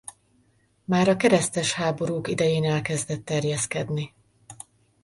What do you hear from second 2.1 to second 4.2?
idején elkezdett terjeszkedni.